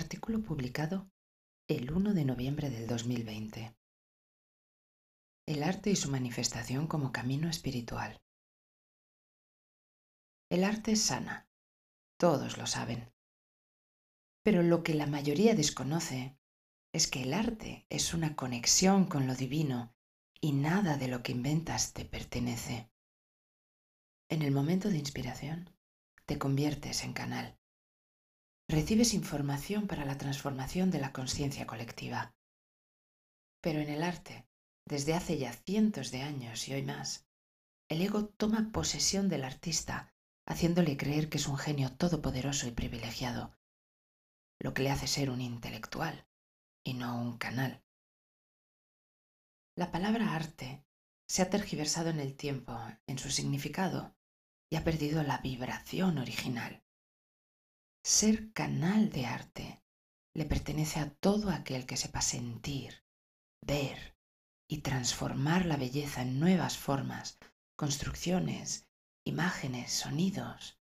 Artículo 0.00 0.42
publicado 0.42 1.10
el 1.68 1.92
1 1.92 2.14
de 2.14 2.24
noviembre 2.24 2.70
del 2.70 2.86
2020. 2.86 3.76
El 5.46 5.62
arte 5.62 5.90
y 5.90 5.96
su 5.96 6.10
manifestación 6.10 6.86
como 6.86 7.12
camino 7.12 7.50
espiritual. 7.50 8.18
El 10.48 10.64
arte 10.64 10.96
sana. 10.96 11.50
Todos 12.18 12.56
lo 12.56 12.66
saben. 12.66 13.12
Pero 14.42 14.62
lo 14.62 14.82
que 14.82 14.94
la 14.94 15.06
mayoría 15.06 15.54
desconoce 15.54 16.38
es 16.94 17.06
que 17.06 17.24
el 17.24 17.34
arte 17.34 17.84
es 17.90 18.14
una 18.14 18.36
conexión 18.36 19.04
con 19.04 19.26
lo 19.26 19.34
divino 19.34 19.94
y 20.40 20.52
nada 20.52 20.96
de 20.96 21.08
lo 21.08 21.22
que 21.22 21.32
inventas 21.32 21.92
te 21.92 22.06
pertenece. 22.06 22.90
En 24.30 24.40
el 24.40 24.50
momento 24.50 24.88
de 24.88 24.96
inspiración, 24.96 25.68
te 26.24 26.38
conviertes 26.38 27.04
en 27.04 27.12
canal. 27.12 27.59
Recibes 28.70 29.14
información 29.14 29.88
para 29.88 30.04
la 30.04 30.16
transformación 30.16 30.92
de 30.92 31.00
la 31.00 31.12
conciencia 31.12 31.66
colectiva. 31.66 32.36
Pero 33.60 33.80
en 33.80 33.88
el 33.88 34.04
arte, 34.04 34.46
desde 34.86 35.14
hace 35.14 35.38
ya 35.38 35.52
cientos 35.52 36.12
de 36.12 36.22
años 36.22 36.68
y 36.68 36.74
hoy 36.74 36.84
más, 36.84 37.26
el 37.88 38.00
ego 38.00 38.26
toma 38.26 38.70
posesión 38.70 39.28
del 39.28 39.42
artista, 39.42 40.14
haciéndole 40.46 40.96
creer 40.96 41.28
que 41.28 41.38
es 41.38 41.48
un 41.48 41.56
genio 41.56 41.96
todopoderoso 41.96 42.68
y 42.68 42.70
privilegiado, 42.70 43.58
lo 44.60 44.72
que 44.72 44.84
le 44.84 44.92
hace 44.92 45.08
ser 45.08 45.30
un 45.30 45.40
intelectual 45.40 46.28
y 46.84 46.94
no 46.94 47.20
un 47.20 47.38
canal. 47.38 47.82
La 49.74 49.90
palabra 49.90 50.36
arte 50.36 50.86
se 51.26 51.42
ha 51.42 51.50
tergiversado 51.50 52.10
en 52.10 52.20
el 52.20 52.36
tiempo 52.36 52.78
en 53.08 53.18
su 53.18 53.32
significado 53.32 54.14
y 54.70 54.76
ha 54.76 54.84
perdido 54.84 55.24
la 55.24 55.38
vibración 55.38 56.18
original. 56.18 56.84
Ser 58.02 58.52
canal 58.52 59.10
de 59.10 59.26
arte 59.26 59.82
le 60.34 60.46
pertenece 60.46 61.00
a 61.00 61.12
todo 61.12 61.50
aquel 61.50 61.86
que 61.86 61.98
sepa 61.98 62.22
sentir, 62.22 63.04
ver 63.60 64.16
y 64.68 64.78
transformar 64.78 65.66
la 65.66 65.76
belleza 65.76 66.22
en 66.22 66.40
nuevas 66.40 66.78
formas, 66.78 67.38
construcciones, 67.76 68.88
imágenes, 69.24 69.92
sonidos. 69.92 70.80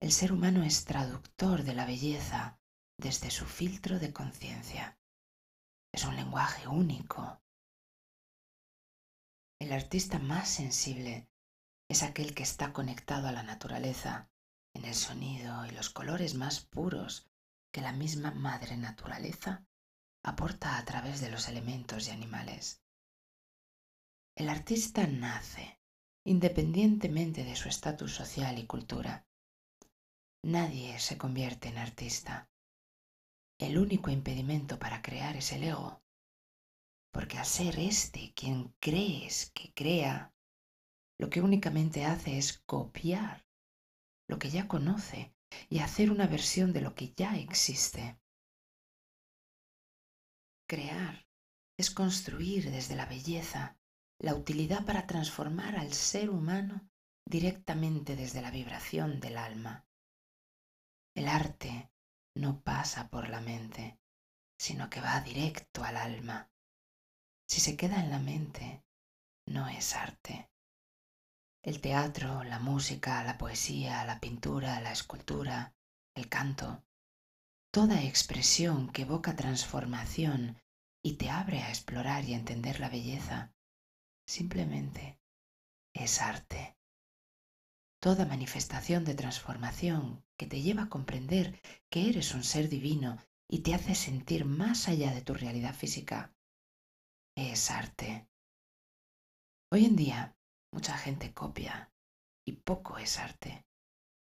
El 0.00 0.10
ser 0.10 0.32
humano 0.32 0.64
es 0.64 0.84
traductor 0.84 1.62
de 1.62 1.74
la 1.74 1.86
belleza 1.86 2.58
desde 2.98 3.30
su 3.30 3.46
filtro 3.46 3.98
de 3.98 4.12
conciencia. 4.12 4.98
Es 5.92 6.04
un 6.04 6.16
lenguaje 6.16 6.66
único. 6.66 7.40
El 9.60 9.72
artista 9.72 10.18
más 10.18 10.48
sensible 10.48 11.28
es 11.88 12.02
aquel 12.02 12.34
que 12.34 12.42
está 12.42 12.72
conectado 12.72 13.28
a 13.28 13.32
la 13.32 13.42
naturaleza, 13.42 14.30
en 14.74 14.84
el 14.84 14.94
sonido 14.94 15.66
y 15.66 15.70
los 15.70 15.90
colores 15.90 16.34
más 16.34 16.60
puros 16.60 17.28
que 17.72 17.80
la 17.80 17.92
misma 17.92 18.30
madre 18.30 18.76
naturaleza 18.76 19.64
aporta 20.22 20.78
a 20.78 20.84
través 20.84 21.20
de 21.20 21.30
los 21.30 21.48
elementos 21.48 22.08
y 22.08 22.10
animales. 22.10 22.82
El 24.36 24.48
artista 24.48 25.06
nace 25.06 25.80
independientemente 26.24 27.44
de 27.44 27.56
su 27.56 27.68
estatus 27.68 28.14
social 28.14 28.58
y 28.58 28.66
cultura. 28.66 29.26
Nadie 30.42 30.98
se 30.98 31.16
convierte 31.18 31.68
en 31.68 31.78
artista. 31.78 32.50
El 33.58 33.78
único 33.78 34.10
impedimento 34.10 34.78
para 34.78 35.02
crear 35.02 35.36
es 35.36 35.52
el 35.52 35.64
ego, 35.64 36.02
porque 37.10 37.38
al 37.38 37.46
ser 37.46 37.78
éste 37.78 38.32
quien 38.34 38.74
crees 38.80 39.50
que 39.50 39.72
crea, 39.74 40.32
lo 41.18 41.28
que 41.28 41.40
únicamente 41.40 42.04
hace 42.04 42.38
es 42.38 42.58
copiar 42.60 43.44
lo 44.30 44.38
que 44.38 44.48
ya 44.48 44.68
conoce 44.68 45.34
y 45.68 45.80
hacer 45.80 46.10
una 46.12 46.28
versión 46.28 46.72
de 46.72 46.80
lo 46.80 46.94
que 46.94 47.12
ya 47.14 47.36
existe. 47.36 48.18
Crear 50.68 51.26
es 51.76 51.90
construir 51.90 52.70
desde 52.70 52.94
la 52.94 53.06
belleza 53.06 53.76
la 54.20 54.34
utilidad 54.34 54.86
para 54.86 55.06
transformar 55.06 55.76
al 55.76 55.92
ser 55.92 56.30
humano 56.30 56.88
directamente 57.26 58.14
desde 58.14 58.40
la 58.40 58.52
vibración 58.52 59.18
del 59.18 59.36
alma. 59.36 59.84
El 61.16 61.26
arte 61.26 61.90
no 62.36 62.62
pasa 62.62 63.08
por 63.08 63.28
la 63.28 63.40
mente, 63.40 63.98
sino 64.58 64.88
que 64.88 65.00
va 65.00 65.20
directo 65.22 65.82
al 65.82 65.96
alma. 65.96 66.52
Si 67.48 67.60
se 67.60 67.76
queda 67.76 68.00
en 68.00 68.10
la 68.10 68.20
mente, 68.20 68.84
no 69.46 69.68
es 69.68 69.96
arte. 69.96 70.49
El 71.62 71.82
teatro, 71.82 72.42
la 72.44 72.58
música, 72.58 73.22
la 73.22 73.36
poesía, 73.36 74.02
la 74.06 74.18
pintura, 74.18 74.80
la 74.80 74.92
escultura, 74.92 75.74
el 76.14 76.28
canto, 76.28 76.82
toda 77.70 78.02
expresión 78.02 78.90
que 78.90 79.02
evoca 79.02 79.36
transformación 79.36 80.56
y 81.04 81.14
te 81.14 81.28
abre 81.28 81.60
a 81.60 81.68
explorar 81.68 82.24
y 82.24 82.32
entender 82.32 82.80
la 82.80 82.88
belleza, 82.88 83.52
simplemente 84.26 85.20
es 85.94 86.22
arte. 86.22 86.78
Toda 88.00 88.24
manifestación 88.24 89.04
de 89.04 89.14
transformación 89.14 90.24
que 90.38 90.46
te 90.46 90.62
lleva 90.62 90.84
a 90.84 90.88
comprender 90.88 91.60
que 91.90 92.08
eres 92.08 92.34
un 92.34 92.42
ser 92.42 92.70
divino 92.70 93.18
y 93.46 93.58
te 93.58 93.74
hace 93.74 93.94
sentir 93.94 94.46
más 94.46 94.88
allá 94.88 95.12
de 95.12 95.20
tu 95.20 95.34
realidad 95.34 95.74
física, 95.74 96.34
es 97.36 97.70
arte. 97.70 98.26
Hoy 99.70 99.84
en 99.84 99.96
día, 99.96 100.36
mucha 100.72 100.96
gente 100.96 101.32
copia 101.32 101.92
y 102.46 102.52
poco 102.52 102.98
es 102.98 103.18
arte. 103.18 103.64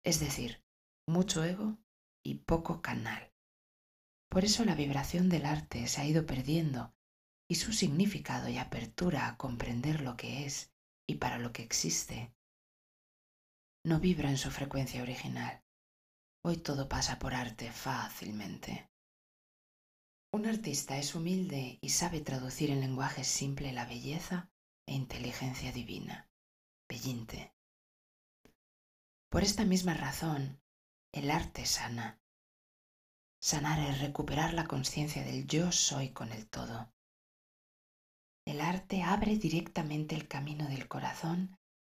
Es 0.05 0.19
decir, 0.19 0.63
mucho 1.07 1.43
ego 1.43 1.77
y 2.23 2.35
poco 2.35 2.81
canal. 2.81 3.33
Por 4.29 4.45
eso 4.45 4.65
la 4.65 4.75
vibración 4.75 5.29
del 5.29 5.45
arte 5.45 5.87
se 5.87 6.01
ha 6.01 6.05
ido 6.05 6.25
perdiendo 6.25 6.93
y 7.49 7.55
su 7.55 7.73
significado 7.73 8.49
y 8.49 8.57
apertura 8.57 9.27
a 9.27 9.37
comprender 9.37 10.01
lo 10.01 10.17
que 10.17 10.45
es 10.45 10.71
y 11.07 11.15
para 11.15 11.37
lo 11.37 11.51
que 11.51 11.63
existe 11.63 12.33
no 13.85 13.99
vibra 13.99 14.29
en 14.29 14.37
su 14.37 14.49
frecuencia 14.49 15.01
original. 15.01 15.61
Hoy 16.45 16.57
todo 16.57 16.87
pasa 16.87 17.19
por 17.19 17.33
arte 17.33 17.69
fácilmente. 17.69 18.89
Un 20.31 20.45
artista 20.45 20.97
es 20.97 21.15
humilde 21.15 21.79
y 21.81 21.89
sabe 21.89 22.21
traducir 22.21 22.71
en 22.71 22.79
lenguaje 22.79 23.23
simple 23.25 23.73
la 23.73 23.85
belleza 23.85 24.49
e 24.87 24.93
inteligencia 24.93 25.71
divina. 25.73 26.29
Por 29.29 29.43
esta 29.43 29.65
misma 29.65 29.95
razón, 29.95 30.61
el 31.11 31.31
arte 31.31 31.65
sana. 31.65 32.21
Sanar 33.41 33.79
es 33.79 33.99
recuperar 33.99 34.53
la 34.53 34.65
conciencia 34.65 35.23
del 35.23 35.47
yo 35.47 35.71
soy 35.71 36.09
con 36.09 36.31
el 36.31 36.47
todo. 36.47 36.93
El 38.45 38.61
arte 38.61 39.01
abre 39.01 39.37
directamente 39.37 40.13
el 40.13 40.27
camino 40.27 40.67
del 40.67 40.87
corazón 40.87 41.57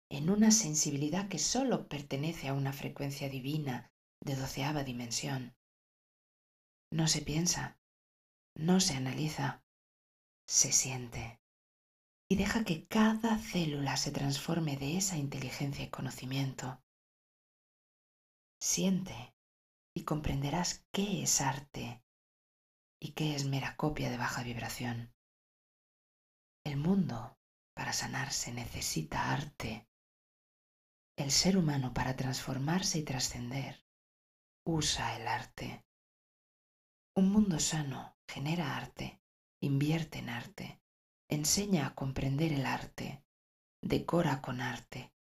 en 0.09 0.29
una 0.29 0.51
sensibilidad 0.51 1.27
que 1.27 1.39
sólo 1.39 1.87
pertenece 1.87 2.49
a 2.49 2.53
una 2.53 2.71
frecuencia 2.71 3.29
divina 3.29 3.91
de 4.21 4.35
doceava 4.35 4.83
dimensión. 4.83 5.55
No 6.91 7.07
se 7.07 7.21
piensa, 7.21 7.79
no 8.55 8.79
se 8.79 8.93
analiza, 8.93 9.63
se 10.45 10.71
siente 10.71 11.42
y 12.29 12.35
deja 12.35 12.63
que 12.63 12.88
cada 12.88 13.38
célula 13.38 13.97
se 13.97 14.11
transforme 14.11 14.78
de 14.78 14.97
esa 14.97 15.17
inteligencia 15.17 15.84
y 15.84 15.89
conocimiento. 15.89 16.81
Siente 18.61 19.35
y 19.95 20.03
comprenderás 20.03 20.85
qué 20.91 21.22
es 21.23 21.41
arte 21.41 22.03
y 23.00 23.12
qué 23.12 23.35
es 23.35 23.45
mera 23.45 23.75
copia 23.75 24.09
de 24.09 24.17
baja 24.17 24.44
vibración. 24.44 25.13
El 26.66 26.78
mundo, 26.78 27.38
para 27.75 27.91
sanarse, 27.91 28.53
necesita 28.53 29.33
arte. 29.33 29.88
El 31.17 31.29
ser 31.29 31.57
humano, 31.57 31.94
para 31.94 32.15
transformarse 32.15 33.00
y 33.00 33.03
trascender, 33.03 33.86
usa 34.65 35.18
el 35.18 35.27
arte. 35.27 35.86
Un 37.15 37.31
mundo 37.31 37.59
sano 37.59 38.18
genera 38.27 38.77
arte, 38.77 39.21
invierte 39.62 40.19
en 40.19 40.30
arte 40.30 40.82
enseña 41.27 41.87
a 41.87 41.95
comprender 41.95 42.53
el 42.53 42.65
arte, 42.65 43.23
decora 43.81 44.41
con 44.41 44.61
arte, 44.61 45.13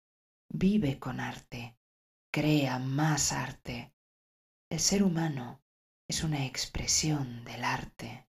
vive 0.49 0.99
con 0.99 1.19
arte, 1.19 1.77
crea 2.31 2.79
más 2.79 3.31
arte. 3.31 3.93
El 4.69 4.79
ser 4.79 5.03
humano 5.03 5.61
es 6.07 6.23
una 6.23 6.45
expresión 6.45 7.43
del 7.45 7.63
arte. 7.63 8.27